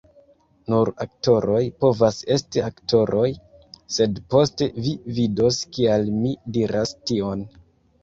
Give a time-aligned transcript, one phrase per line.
[0.73, 3.27] Nur aktoroj povas esti aktoroj.
[3.99, 7.51] sed poste, vi vidos kial mi diras tion.